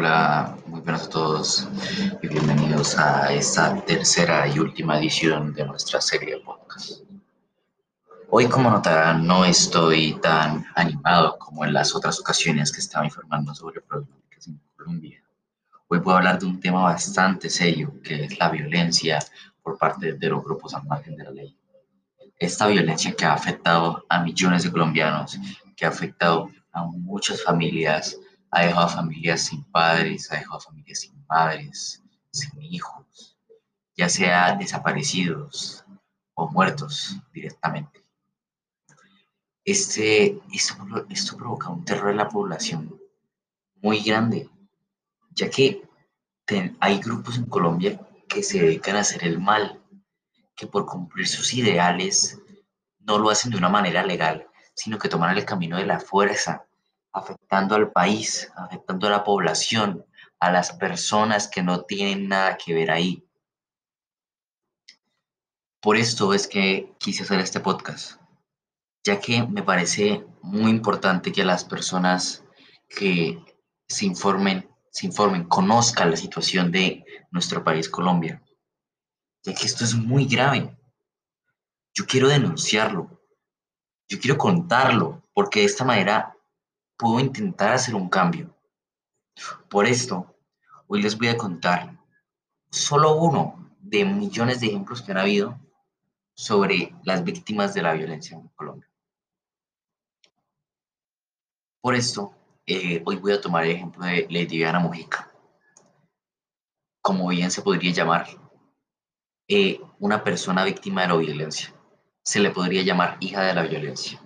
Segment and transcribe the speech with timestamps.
[0.00, 1.68] Hola, muy buenas a todos
[2.22, 7.02] y bienvenidos a esta tercera y última edición de nuestra serie de podcast.
[8.30, 13.52] Hoy, como notarán, no estoy tan animado como en las otras ocasiones que estaba informando
[13.56, 15.20] sobre problemáticas en Colombia.
[15.88, 19.18] Hoy a hablar de un tema bastante serio, que es la violencia
[19.64, 21.58] por parte de los grupos al margen de la ley.
[22.38, 25.36] Esta violencia que ha afectado a millones de colombianos,
[25.74, 28.16] que ha afectado a muchas familias,
[28.50, 32.02] ha dejado familias sin padres, ha dejado familias sin madres,
[32.32, 33.36] sin hijos,
[33.96, 35.84] ya sea desaparecidos
[36.34, 38.02] o muertos directamente.
[39.64, 40.76] Este, esto,
[41.10, 42.98] esto provoca un terror en la población
[43.82, 44.48] muy grande,
[45.34, 45.86] ya que
[46.80, 49.82] hay grupos en Colombia que se dedican a hacer el mal,
[50.56, 52.40] que por cumplir sus ideales
[53.00, 56.67] no lo hacen de una manera legal, sino que toman el camino de la fuerza,
[57.18, 60.04] afectando al país, afectando a la población,
[60.40, 63.24] a las personas que no tienen nada que ver ahí.
[65.80, 68.20] Por esto es que quise hacer este podcast,
[69.04, 72.44] ya que me parece muy importante que las personas
[72.88, 73.42] que
[73.86, 78.42] se informen, se informen, conozcan la situación de nuestro país Colombia,
[79.44, 80.76] ya que esto es muy grave.
[81.94, 83.22] Yo quiero denunciarlo,
[84.08, 86.34] yo quiero contarlo, porque de esta manera
[86.98, 88.54] puedo intentar hacer un cambio.
[89.70, 90.34] Por esto,
[90.88, 91.96] hoy les voy a contar
[92.70, 95.58] solo uno de millones de ejemplos que han habido
[96.34, 98.88] sobre las víctimas de la violencia en Colombia.
[101.80, 102.34] Por esto,
[102.66, 105.32] eh, hoy voy a tomar el ejemplo de Lady Diana Mujica.
[107.00, 108.26] Como bien se podría llamar,
[109.46, 111.72] eh, una persona víctima de la violencia.
[112.22, 114.20] Se le podría llamar hija de la violencia,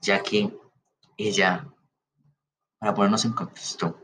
[0.00, 0.56] ya que
[1.16, 1.66] ella
[2.82, 3.96] para ponernos en contexto,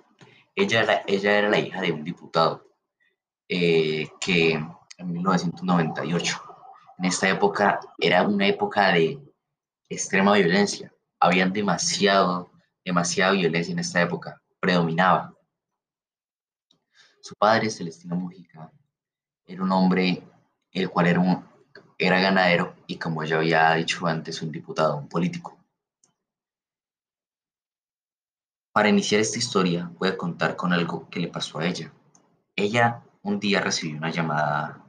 [0.54, 2.64] ella era, ella era la hija de un diputado
[3.48, 6.42] eh, que en 1998,
[6.98, 9.20] en esta época, era una época de
[9.88, 10.94] extrema violencia.
[11.18, 12.52] Habían demasiado,
[12.84, 15.34] demasiada violencia en esta época, predominaba.
[17.20, 18.70] Su padre, Celestino Mujica,
[19.44, 20.22] era un hombre
[20.70, 21.44] el cual era, un,
[21.98, 25.57] era ganadero y como ya había dicho antes, un diputado, un político.
[28.72, 31.92] Para iniciar esta historia voy a contar con algo que le pasó a ella.
[32.54, 34.84] Ella un día recibió una llamada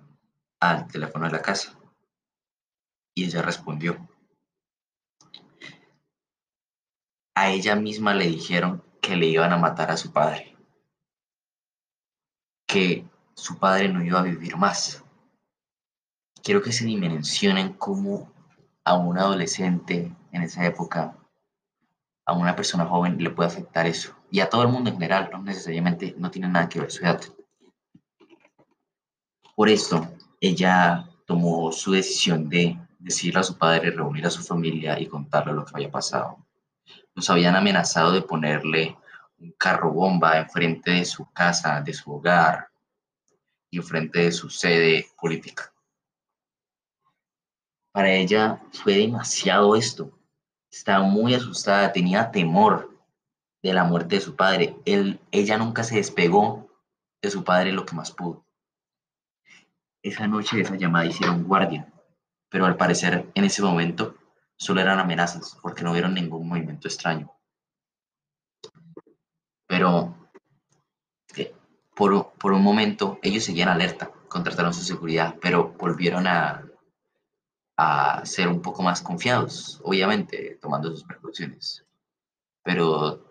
[0.59, 1.77] al teléfono de la casa
[3.15, 3.97] y ella respondió.
[7.35, 10.55] A ella misma le dijeron que le iban a matar a su padre,
[12.67, 15.03] que su padre no iba a vivir más.
[16.43, 18.31] Quiero que se dimensionen cómo
[18.83, 21.18] a un adolescente en esa época
[22.29, 24.15] a una persona joven le puede afectar eso.
[24.29, 27.03] Y a todo el mundo en general, no necesariamente, no tiene nada que ver su
[27.03, 27.21] edad.
[29.55, 30.07] Por esto,
[30.39, 35.53] ella tomó su decisión de decirle a su padre, reunir a su familia y contarle
[35.53, 36.45] lo que había pasado.
[37.15, 38.95] Nos habían amenazado de ponerle
[39.39, 42.69] un carro bomba enfrente de su casa, de su hogar
[43.71, 45.73] y enfrente de su sede política.
[47.91, 50.18] Para ella fue demasiado esto,
[50.71, 52.97] estaba muy asustada, tenía temor
[53.61, 54.75] de la muerte de su padre.
[54.85, 56.69] Él, ella nunca se despegó
[57.21, 58.45] de su padre lo que más pudo.
[60.01, 61.91] Esa noche, esa llamada hicieron guardia,
[62.49, 64.15] pero al parecer en ese momento
[64.55, 67.31] solo eran amenazas porque no vieron ningún movimiento extraño.
[69.67, 70.29] Pero
[71.35, 71.53] eh,
[71.95, 76.68] por, por un momento ellos seguían alerta, contrataron su seguridad, pero volvieron a,
[77.81, 81.85] a ser un poco más confiados, obviamente, tomando sus precauciones.
[82.61, 83.23] Pero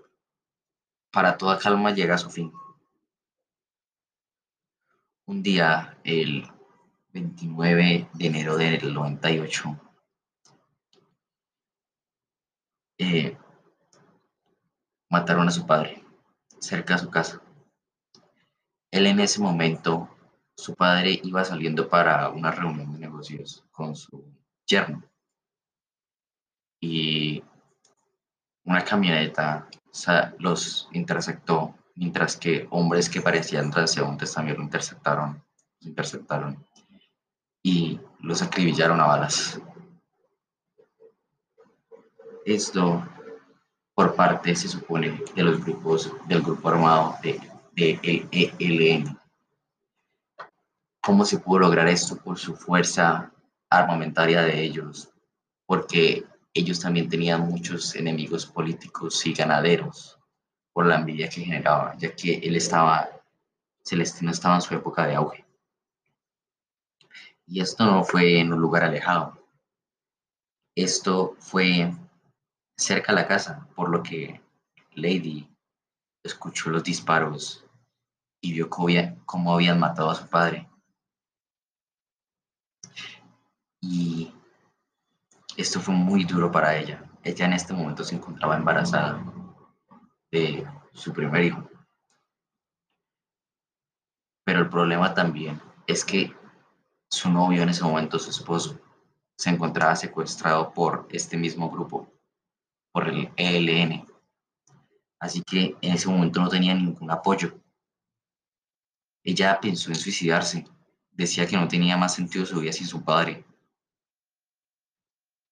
[1.13, 2.51] para toda calma llega a su fin.
[5.27, 6.51] Un día, el
[7.13, 9.79] 29 de enero del 98,
[12.97, 13.37] eh,
[15.11, 16.03] mataron a su padre
[16.59, 17.43] cerca de su casa.
[18.91, 20.09] Él en ese momento,
[20.57, 24.38] su padre iba saliendo para una reunión de negocios con su
[26.81, 27.43] Y
[28.65, 29.69] una camioneta
[30.39, 35.43] los interceptó, mientras que hombres que parecían transeúntes también lo interceptaron,
[35.81, 36.65] interceptaron
[37.63, 39.61] y los acribillaron a balas.
[42.45, 43.05] Esto
[43.95, 47.41] por parte, se supone, de los grupos del grupo armado de,
[47.75, 49.19] de ELN.
[51.03, 52.17] ¿Cómo se pudo lograr esto?
[52.17, 53.33] Por su fuerza
[53.71, 55.11] armamentaria de ellos,
[55.67, 56.25] porque
[56.55, 60.19] ellos también tenían muchos enemigos políticos y ganaderos,
[60.73, 63.09] por la envidia que generaba, ya que él estaba,
[63.85, 65.45] Celestino estaba en su época de auge.
[67.47, 69.43] Y esto no fue en un lugar alejado.
[70.77, 71.93] Esto fue
[72.77, 74.41] cerca de la casa, por lo que
[74.95, 75.49] Lady
[76.23, 77.65] escuchó los disparos
[78.41, 80.68] y vio cómo habían matado a su padre.
[83.81, 84.33] Y
[85.57, 87.05] esto fue muy duro para ella.
[87.23, 89.23] Ella en este momento se encontraba embarazada
[90.31, 91.69] de su primer hijo.
[94.45, 96.35] Pero el problema también es que
[97.11, 98.81] su novio en ese momento, su esposo,
[99.37, 102.13] se encontraba secuestrado por este mismo grupo,
[102.93, 104.07] por el ELN.
[105.21, 107.59] Así que en ese momento no tenía ningún apoyo.
[109.25, 110.65] Ella pensó en suicidarse.
[111.11, 113.45] Decía que no tenía más sentido su vida sin su padre.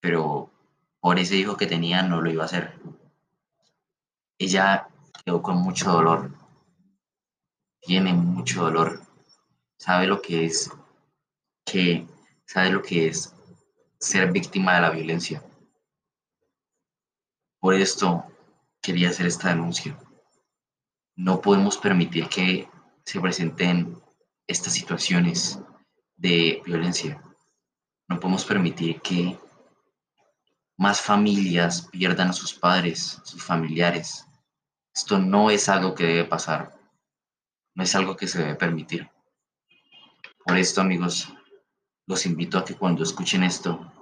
[0.06, 0.52] Pero
[1.00, 2.78] por ese hijo que tenía no lo iba a hacer.
[4.38, 4.86] Ella
[5.24, 6.30] quedó con mucho dolor.
[7.80, 9.02] Tiene mucho dolor.
[9.76, 10.70] Sabe lo que es
[11.64, 12.06] que
[12.44, 13.34] sabe lo que es
[13.98, 15.42] ser víctima de la violencia.
[17.58, 18.26] Por esto
[18.80, 19.98] quería hacer esta denuncia.
[21.16, 22.68] No podemos permitir que
[23.04, 24.00] se presenten
[24.46, 25.58] estas situaciones
[26.16, 27.20] de violencia.
[28.06, 29.36] No podemos permitir que
[30.76, 34.26] más familias pierdan a sus padres, sus familiares.
[34.94, 36.78] Esto no es algo que debe pasar.
[37.74, 39.10] No es algo que se debe permitir.
[40.44, 41.32] Por esto, amigos,
[42.06, 43.92] los invito a que cuando escuchen esto,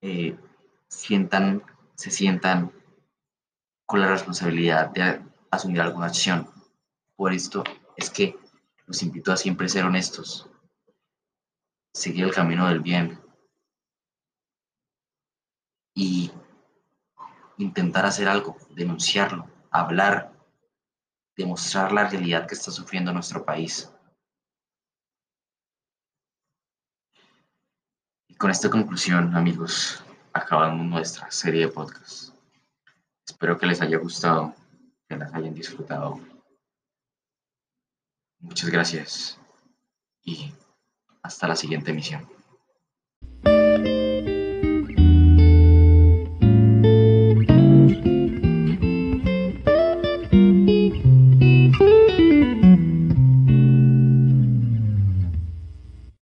[0.00, 0.36] eh,
[0.88, 1.62] sientan,
[1.94, 2.72] se sientan
[3.86, 6.50] con la responsabilidad de asumir alguna acción.
[7.16, 7.62] Por esto
[7.96, 8.36] es que
[8.86, 10.50] los invito a siempre ser honestos,
[11.94, 13.21] seguir el camino del bien
[15.94, 16.30] y
[17.58, 20.32] intentar hacer algo, denunciarlo, hablar,
[21.36, 23.92] demostrar la realidad que está sufriendo nuestro país.
[28.42, 30.02] con esta conclusión, amigos,
[30.32, 32.32] acabamos nuestra serie de podcasts.
[33.24, 34.52] Espero que les haya gustado,
[35.08, 36.18] que las hayan disfrutado.
[38.40, 39.38] Muchas gracias
[40.24, 40.52] y
[41.22, 42.28] hasta la siguiente emisión.